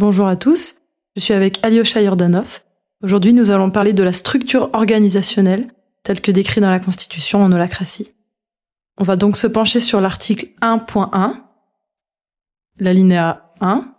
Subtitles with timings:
[0.00, 0.76] Bonjour à tous,
[1.14, 2.60] je suis avec Alyosha Yordanov.
[3.02, 7.52] Aujourd'hui, nous allons parler de la structure organisationnelle telle que décrite dans la Constitution en
[7.52, 8.14] holacratie.
[8.96, 11.42] On va donc se pencher sur l'article 1.1,
[12.78, 13.94] l'alinéa 1,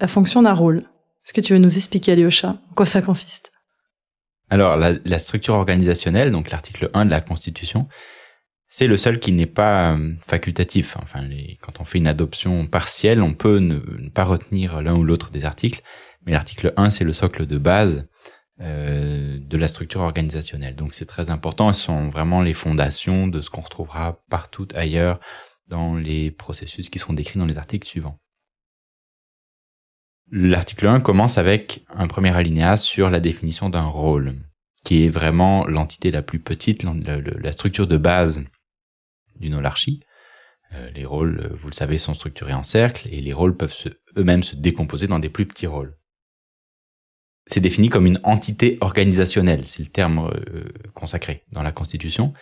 [0.00, 0.78] la fonction d'un rôle.
[1.24, 3.52] Est-ce que tu veux nous expliquer, Alyosha, en quoi ça consiste?
[4.50, 7.86] Alors, la, la, structure organisationnelle, donc l'article 1 de la Constitution,
[8.78, 10.98] c'est le seul qui n'est pas euh, facultatif.
[11.02, 13.78] Enfin, les, quand on fait une adoption partielle, on peut ne,
[14.10, 15.80] pas retenir l'un ou l'autre des articles,
[16.26, 18.06] mais l'article 1, c'est le socle de base
[18.60, 20.76] euh, de la structure organisationnelle.
[20.76, 25.20] Donc c'est très important, ce sont vraiment les fondations de ce qu'on retrouvera partout ailleurs
[25.68, 28.18] dans les processus qui seront décrits dans les articles suivants.
[30.30, 34.34] L'article 1 commence avec un premier alinéa sur la définition d'un rôle,
[34.84, 38.44] qui est vraiment l'entité la plus petite, la structure de base
[39.38, 40.00] d'une holarchie.
[40.72, 43.74] Euh, les rôles, euh, vous le savez, sont structurés en cercles et les rôles peuvent
[44.16, 45.96] eux-mêmes se décomposer dans des plus petits rôles.
[47.46, 52.32] C'est défini comme une entité organisationnelle, c'est le terme euh, consacré dans la Constitution.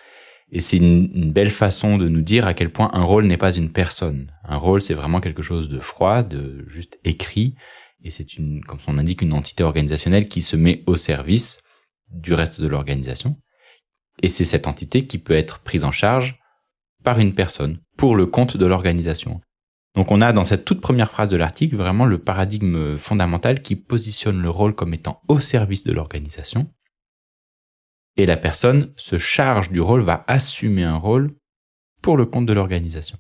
[0.51, 3.37] Et c'est une, une, belle façon de nous dire à quel point un rôle n'est
[3.37, 4.33] pas une personne.
[4.45, 7.55] Un rôle, c'est vraiment quelque chose de froid, de juste écrit,
[8.05, 11.61] et c'est une, comme on indique, une entité organisationnelle qui se met au service
[12.11, 13.37] du reste de l'organisation.
[14.23, 16.39] Et c'est cette entité qui peut être prise en charge
[17.05, 19.41] par une personne pour le compte de l'organisation.
[19.95, 23.77] Donc on a dans cette toute première phrase de l'article vraiment le paradigme fondamental qui
[23.77, 26.69] positionne le rôle comme étant au service de l'organisation.
[28.17, 31.37] Et la personne se charge du rôle, va assumer un rôle
[32.03, 33.19] pour le compte de l'organisation.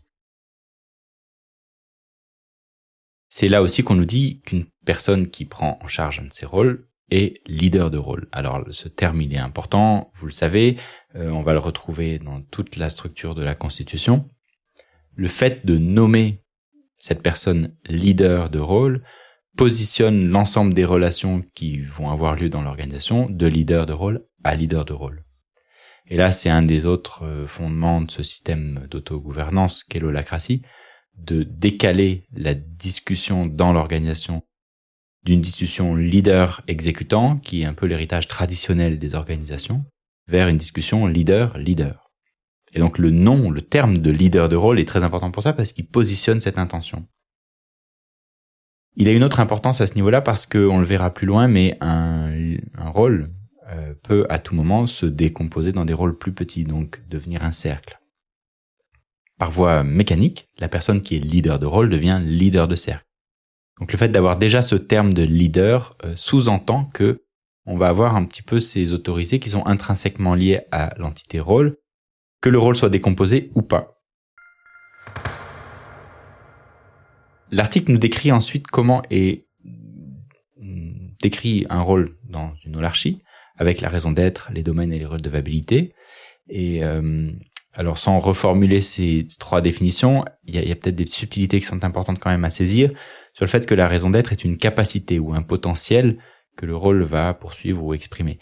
[3.28, 6.46] C'est là aussi qu'on nous dit qu'une personne qui prend en charge un de ces
[6.46, 8.28] rôles est leader de rôle.
[8.32, 10.76] Alors ce terme il est important, vous le savez,
[11.16, 14.28] euh, on va le retrouver dans toute la structure de la Constitution.
[15.14, 16.42] Le fait de nommer
[16.98, 19.04] cette personne leader de rôle
[19.56, 24.56] positionne l'ensemble des relations qui vont avoir lieu dans l'organisation de leader de rôle à
[24.56, 25.24] leader de rôle.
[26.06, 30.62] Et là, c'est un des autres euh, fondements de ce système d'autogouvernance qu'est l'holacratie,
[31.16, 34.42] de décaler la discussion dans l'organisation
[35.22, 39.84] d'une discussion leader-exécutant, qui est un peu l'héritage traditionnel des organisations,
[40.26, 42.10] vers une discussion leader-leader.
[42.72, 45.52] Et donc le nom, le terme de leader de rôle est très important pour ça
[45.52, 47.06] parce qu'il positionne cette intention.
[48.96, 51.76] Il a une autre importance à ce niveau-là parce qu'on le verra plus loin, mais
[51.80, 53.32] un, rôle
[53.68, 57.50] euh, peut à tout moment se décomposer dans des rôles plus petits, donc devenir un
[57.50, 58.00] cercle.
[59.38, 63.04] Par voie mécanique, la personne qui est leader de rôle devient leader de cercle.
[63.80, 67.23] Donc le fait d'avoir déjà ce terme de leader euh, sous-entend que
[67.66, 71.78] on va avoir un petit peu ces autorités qui sont intrinsèquement liées à l'entité rôle,
[72.40, 74.00] que le rôle soit décomposé ou pas.
[77.50, 79.46] L'article nous décrit ensuite comment est
[81.20, 83.18] décrit un rôle dans une holarchie,
[83.56, 85.94] avec la raison d'être, les domaines et les redevabilités.
[86.48, 87.30] Et euh,
[87.72, 92.18] alors sans reformuler ces trois définitions, il y a peut-être des subtilités qui sont importantes
[92.18, 92.90] quand même à saisir
[93.32, 96.18] sur le fait que la raison d'être est une capacité ou un potentiel
[96.56, 98.38] que le rôle va poursuivre ou exprimer.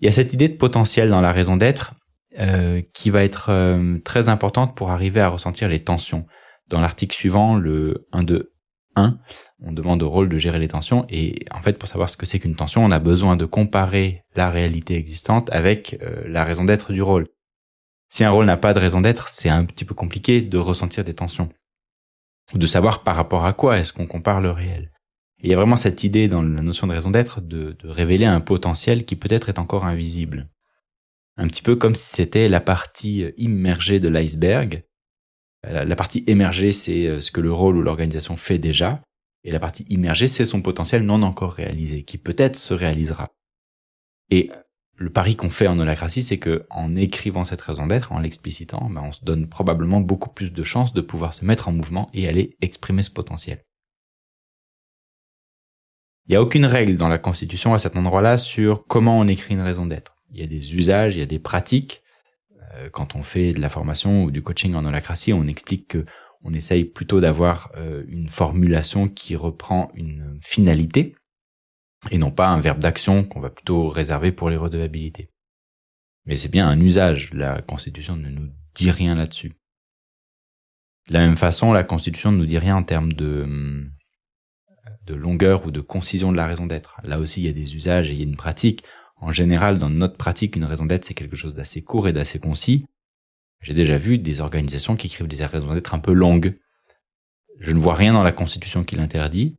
[0.00, 1.94] Il y a cette idée de potentiel dans la raison d'être
[2.38, 6.26] euh, qui va être euh, très importante pour arriver à ressentir les tensions.
[6.68, 8.52] Dans l'article suivant, le 1 2
[8.96, 9.18] 1,
[9.62, 12.26] on demande au rôle de gérer les tensions et en fait pour savoir ce que
[12.26, 16.64] c'est qu'une tension, on a besoin de comparer la réalité existante avec euh, la raison
[16.64, 17.26] d'être du rôle.
[18.08, 21.04] Si un rôle n'a pas de raison d'être, c'est un petit peu compliqué de ressentir
[21.04, 21.50] des tensions
[22.54, 24.90] ou de savoir par rapport à quoi est-ce qu'on compare le réel.
[25.42, 28.24] Il y a vraiment cette idée dans la notion de raison d'être de, de révéler
[28.24, 30.48] un potentiel qui peut-être est encore invisible.
[31.36, 34.84] Un petit peu comme si c'était la partie immergée de l'iceberg.
[35.62, 39.02] La, partie émergée, c'est euh, ce que le rôle ou l'organisation fait déjà.
[39.42, 43.30] Et la partie immergée, c'est son potentiel non encore réalisé, qui peut-être se réalisera.
[44.30, 44.50] Et
[44.96, 48.88] le pari qu'on fait en holacratie, c'est que en écrivant cette raison d'être, en l'explicitant,
[48.90, 52.10] ben on se donne probablement beaucoup plus de chances de pouvoir se mettre en mouvement
[52.14, 53.65] et aller exprimer ce potentiel.
[56.26, 59.54] Il n'y a aucune règle dans la Constitution à cet endroit-là sur comment on écrit
[59.54, 60.16] une raison d'être.
[60.32, 62.02] Il y a des usages, il y a des pratiques.
[62.74, 66.04] Euh, quand on fait de la formation ou du coaching en holacratie, on explique que
[66.42, 71.14] on essaye plutôt d'avoir euh, une formulation qui reprend une finalité,
[72.10, 75.30] et non pas un verbe d'action qu'on va plutôt réserver pour les redevabilités.
[76.24, 79.56] Mais c'est bien un usage, la Constitution ne nous dit rien là-dessus.
[81.08, 83.88] De la même façon, la Constitution ne nous dit rien en termes de,
[85.06, 87.00] de longueur ou de concision de la raison d'être.
[87.04, 88.84] Là aussi, il y a des usages et il y a une pratique.
[89.16, 92.38] En général, dans notre pratique, une raison d'être, c'est quelque chose d'assez court et d'assez
[92.38, 92.86] concis.
[93.62, 96.58] J'ai déjà vu des organisations qui écrivent des raisons d'être un peu longues.
[97.58, 99.56] Je ne vois rien dans la Constitution qui l'interdit,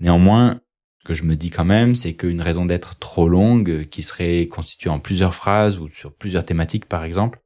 [0.00, 0.60] Néanmoins,
[1.00, 4.46] ce que je me dis quand même, c'est qu'une raison d'être trop longue, qui serait
[4.46, 7.40] constituée en plusieurs phrases ou sur plusieurs thématiques par exemple,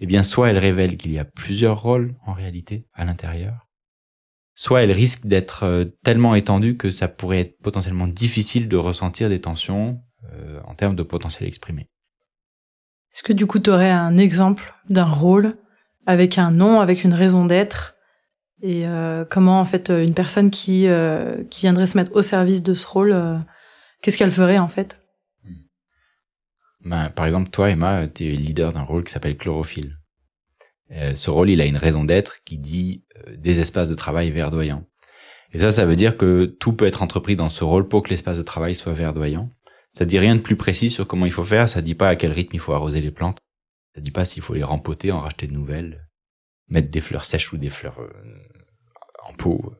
[0.00, 3.63] eh bien soit elle révèle qu'il y a plusieurs rôles en réalité à l'intérieur,
[4.54, 9.28] soit elle risque d'être euh, tellement étendue que ça pourrait être potentiellement difficile de ressentir
[9.28, 10.00] des tensions
[10.32, 11.88] euh, en termes de potentiel exprimé.
[13.12, 15.56] Est-ce que du coup tu aurais un exemple d'un rôle
[16.06, 17.96] avec un nom, avec une raison d'être?
[18.62, 20.86] Et euh, comment en fait une personne qui
[21.50, 23.44] qui viendrait se mettre au service de ce rôle,
[24.00, 24.98] qu'est-ce qu'elle ferait en fait?
[26.84, 29.96] Ben, par exemple, toi, Emma, tu es leader d'un rôle qui s'appelle chlorophylle.
[30.92, 34.30] Euh, ce rôle, il a une raison d'être qui dit euh, des espaces de travail
[34.30, 34.86] verdoyants.
[35.52, 38.10] Et ça, ça veut dire que tout peut être entrepris dans ce rôle pour que
[38.10, 39.50] l'espace de travail soit verdoyant.
[39.92, 42.16] Ça dit rien de plus précis sur comment il faut faire, ça dit pas à
[42.16, 43.38] quel rythme il faut arroser les plantes,
[43.94, 46.08] ça dit pas s'il faut les rempoter, en racheter de nouvelles,
[46.68, 48.10] mettre des fleurs sèches ou des fleurs euh,
[49.22, 49.72] en pot.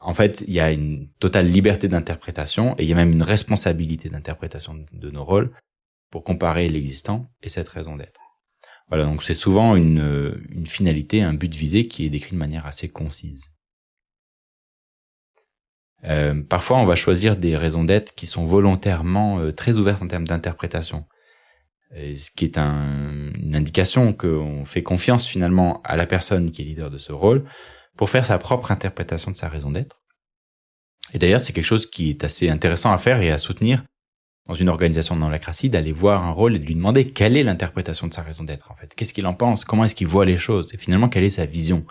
[0.00, 3.22] En fait, il y a une totale liberté d'interprétation et il y a même une
[3.22, 5.50] responsabilité d'interprétation de nos rôles
[6.10, 8.21] pour comparer l'existant et cette raison d'être.
[8.88, 12.66] Voilà, donc c'est souvent une, une finalité, un but visé qui est décrit de manière
[12.66, 13.52] assez concise.
[16.04, 20.08] Euh, parfois, on va choisir des raisons d'être qui sont volontairement euh, très ouvertes en
[20.08, 21.06] termes d'interprétation,
[21.94, 26.64] ce qui est un, une indication qu'on fait confiance finalement à la personne qui est
[26.64, 27.44] leader de ce rôle
[27.96, 30.00] pour faire sa propre interprétation de sa raison d'être.
[31.12, 33.84] Et d'ailleurs, c'est quelque chose qui est assez intéressant à faire et à soutenir
[34.48, 37.44] dans une organisation de non-lacratie, d'aller voir un rôle et de lui demander quelle est
[37.44, 38.94] l'interprétation de sa raison d'être en fait.
[38.94, 39.64] Qu'est-ce qu'il en pense?
[39.64, 40.74] Comment est-ce qu'il voit les choses?
[40.74, 41.86] Et finalement, quelle est sa vision?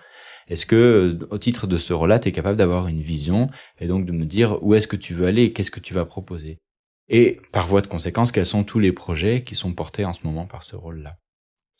[0.47, 3.49] Est-ce que, au titre de ce rôle-là, tu es capable d'avoir une vision
[3.79, 6.05] et donc de me dire où est-ce que tu veux aller Qu'est-ce que tu vas
[6.05, 6.57] proposer?
[7.07, 10.25] Et par voie de conséquence, quels sont tous les projets qui sont portés en ce
[10.25, 11.15] moment par ce rôle-là?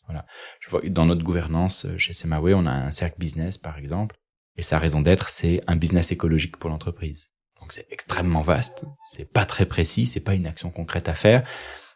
[0.06, 0.26] Voilà.
[0.62, 4.18] Je vois dans notre gouvernance euh, chez Semaway, on a un cercle business par exemple,
[4.58, 7.30] et sa raison d'être, c'est un business écologique pour l'entreprise.
[7.72, 11.48] C'est extrêmement vaste, c'est pas très précis, c'est pas une action concrète à faire.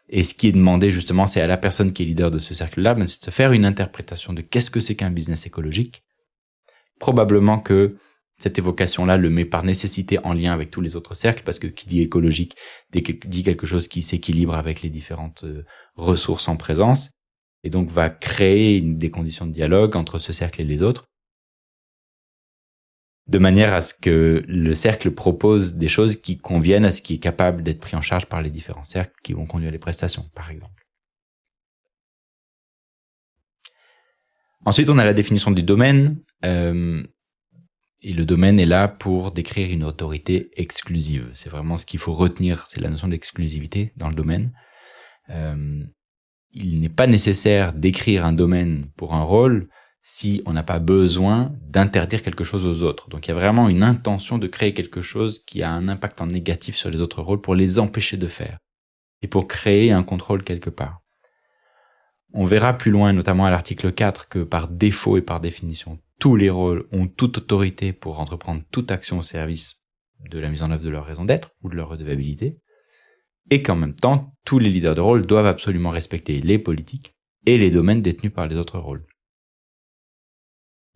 [0.08, 2.54] Et ce qui est demandé justement, c'est à la personne qui est leader de ce
[2.54, 6.04] cercle-là, ben, c'est de se faire une interprétation de qu'est-ce que c'est qu'un business écologique.
[6.98, 7.96] Probablement que
[8.38, 11.66] cette évocation-là le met par nécessité en lien avec tous les autres cercles, parce que
[11.66, 12.56] qui dit écologique
[12.92, 15.64] dit quelque chose qui s'équilibre avec les différentes euh,
[15.94, 17.10] ressources en présence,
[17.64, 21.06] et donc va créer des conditions de dialogue entre ce cercle et les autres,
[23.28, 27.14] de manière à ce que le cercle propose des choses qui conviennent à ce qui
[27.14, 30.30] est capable d'être pris en charge par les différents cercles qui vont conduire les prestations,
[30.34, 30.86] par exemple.
[34.64, 36.20] Ensuite, on a la définition du domaine.
[36.44, 37.02] Euh,
[38.02, 41.28] et le domaine est là pour décrire une autorité exclusive.
[41.32, 44.52] C'est vraiment ce qu'il faut retenir, c'est la notion d'exclusivité dans le domaine.
[45.30, 45.82] Euh,
[46.52, 49.68] il n'est pas nécessaire d'écrire un domaine pour un rôle
[50.08, 53.08] si on n'a pas besoin d'interdire quelque chose aux autres.
[53.08, 56.20] Donc il y a vraiment une intention de créer quelque chose qui a un impact
[56.20, 58.58] négatif sur les autres rôles pour les empêcher de faire
[59.20, 61.00] et pour créer un contrôle quelque part.
[62.32, 66.36] On verra plus loin, notamment à l'article 4, que par défaut et par définition, tous
[66.36, 69.82] les rôles ont toute autorité pour entreprendre toute action au service
[70.30, 72.60] de la mise en œuvre de leur raison d'être ou de leur redevabilité,
[73.50, 77.58] et qu'en même temps, tous les leaders de rôle doivent absolument respecter les politiques et
[77.58, 79.04] les domaines détenus par les autres rôles.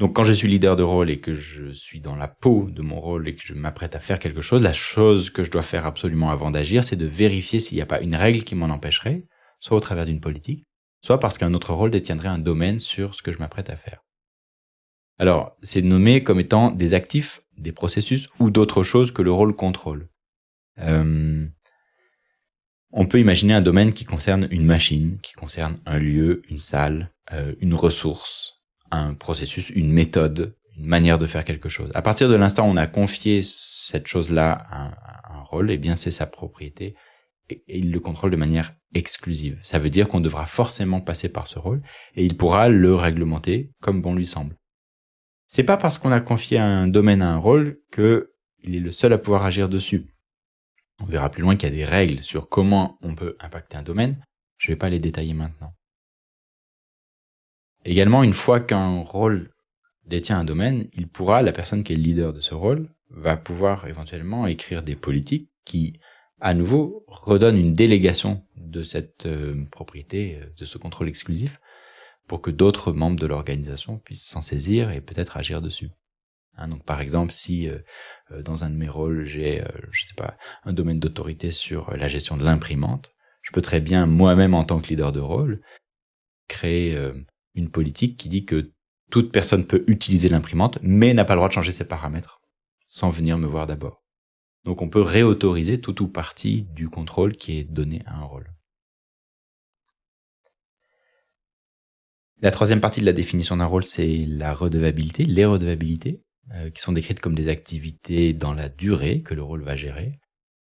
[0.01, 2.81] Donc quand je suis leader de rôle et que je suis dans la peau de
[2.81, 5.63] mon rôle et que je m'apprête à faire quelque chose, la chose que je dois
[5.63, 8.71] faire absolument avant d'agir, c'est de vérifier s'il n'y a pas une règle qui m'en
[8.71, 9.27] empêcherait,
[9.61, 10.67] soit au travers d'une politique,
[11.03, 14.01] soit parce qu'un autre rôle détiendrait un domaine sur ce que je m'apprête à faire.
[15.19, 19.55] Alors, c'est nommé comme étant des actifs, des processus ou d'autres choses que le rôle
[19.55, 20.09] contrôle.
[20.79, 21.47] Euh,
[22.91, 27.13] on peut imaginer un domaine qui concerne une machine, qui concerne un lieu, une salle,
[27.33, 28.60] euh, une ressource,
[28.91, 31.91] un processus, une méthode, une manière de faire quelque chose.
[31.95, 35.97] À partir de l'instant où on a confié cette chose-là à un, rôle, eh bien
[35.97, 36.95] c'est sa propriété
[37.49, 39.59] et, il le contrôle de manière exclusive.
[39.63, 41.83] Ça veut dire qu'on devra forcément passer par ce rôle
[42.15, 44.57] et il pourra le réglementer comme bon lui semble.
[45.49, 48.33] C'est pas parce qu'on a confié un domaine à un rôle que
[48.63, 50.15] il est le seul à pouvoir agir dessus.
[51.01, 53.83] On verra plus loin qu'il y a des règles sur comment on peut impacter un
[53.83, 54.23] domaine.
[54.59, 55.73] Je vais pas les détailler maintenant.
[57.85, 59.53] Également, une fois qu'un rôle
[60.05, 63.37] détient un domaine, il pourra, la personne qui est le leader de ce rôle, va
[63.37, 65.99] pouvoir éventuellement écrire des politiques qui,
[66.41, 71.61] à nouveau, redonnent une délégation de cette euh, propriété, euh, de ce contrôle exclusif,
[72.27, 75.91] pour que d'autres membres de l'organisation puissent s'en saisir et peut-être agir dessus.
[76.57, 77.79] Hein, donc, par exemple, si euh,
[78.43, 82.37] dans un de mes rôles j'ai, je sais pas, un domaine d'autorité sur la gestion
[82.37, 83.11] de l'imprimante,
[83.43, 85.63] je peux très bien moi-même en tant que leader de rôle
[86.47, 86.97] créer
[87.61, 88.73] une politique qui dit que
[89.11, 92.41] toute personne peut utiliser l'imprimante, mais n'a pas le droit de changer ses paramètres
[92.87, 94.03] sans venir me voir d'abord.
[94.65, 98.53] Donc on peut réautoriser tout ou partie du contrôle qui est donné à un rôle.
[102.43, 106.23] La troisième partie de la définition d'un rôle, c'est la redevabilité, les redevabilités,
[106.55, 110.19] euh, qui sont décrites comme des activités dans la durée que le rôle va gérer.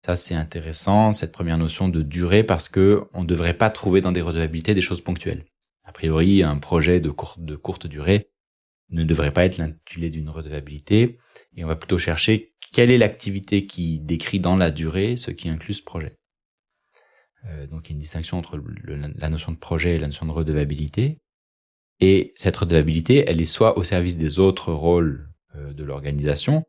[0.05, 4.03] Ça, c'est intéressant, cette première notion de durée, parce que on ne devrait pas trouver
[4.03, 5.47] dans des redevabilités des choses ponctuelles.
[5.85, 8.31] A priori, un projet de courte, durée
[8.91, 11.19] ne devrait pas être l'intitulé d'une redevabilité,
[11.57, 15.49] et on va plutôt chercher quelle est l'activité qui décrit dans la durée ce qui
[15.49, 16.17] inclut ce projet.
[17.47, 20.27] Euh, donc il y a une distinction entre la notion de projet et la notion
[20.27, 21.19] de redevabilité.
[22.01, 26.65] Et cette redevabilité, elle est soit au service des autres rôles euh, de l'organisation,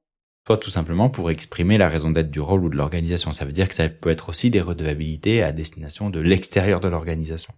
[0.46, 3.32] soit tout simplement pour exprimer la raison d'être du rôle ou de l'organisation.
[3.32, 6.88] Ça veut dire que ça peut être aussi des redevabilités à destination de l'extérieur de
[6.88, 7.54] l'organisation.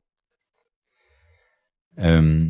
[2.00, 2.50] Euh,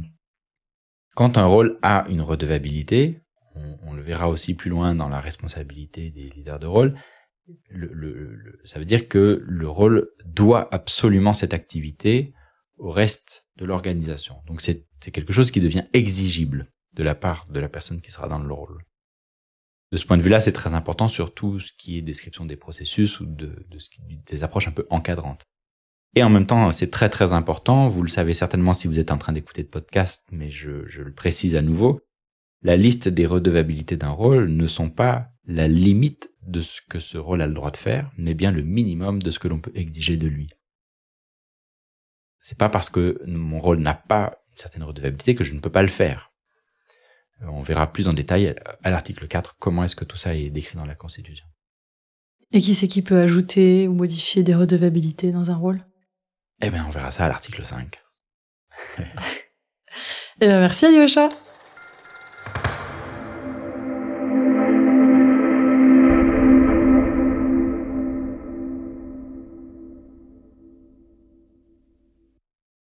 [1.16, 3.22] quand un rôle a une redevabilité,
[3.56, 6.94] on, le verra aussi plus loin dans la responsabilité des leaders de rôle,
[8.66, 12.34] ça veut dire que le rôle doit absolument cette activité
[12.78, 14.36] au reste de l'organisation.
[14.46, 18.28] Donc c'est quelque chose qui devient exigible de la part de la personne qui sera
[18.28, 18.84] dans le rôle.
[19.92, 22.58] De ce point de vue-là, c'est très important sur tout ce qui est description des
[22.58, 23.66] processus ou de,
[24.26, 25.46] des approches un peu encadrantes.
[26.16, 29.12] Et en même temps, c'est très très important, vous le savez certainement si vous êtes
[29.12, 32.02] en train d'écouter le podcast, mais je, je le précise à nouveau,
[32.64, 37.18] la liste des redevabilités d'un rôle ne sont pas la limite de ce que ce
[37.18, 39.72] rôle a le droit de faire, mais bien le minimum de ce que l'on peut
[39.76, 40.50] exiger de lui.
[42.40, 45.70] C'est pas parce que mon rôle n'a pas une certaine redevabilité que je ne peux
[45.70, 46.32] pas le faire.
[47.42, 50.78] On verra plus en détail à l'article 4 comment est-ce que tout ça est décrit
[50.78, 51.46] dans la Constitution.
[52.52, 55.86] Et qui c'est qui peut ajouter ou modifier des redevabilités dans un rôle?
[56.62, 58.00] Eh bien, on verra ça à l'article 5.
[59.00, 59.04] eh
[60.48, 61.30] bien, merci Alyosha.